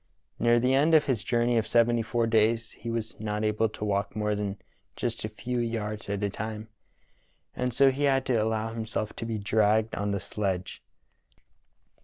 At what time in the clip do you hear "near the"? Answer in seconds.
0.39-0.73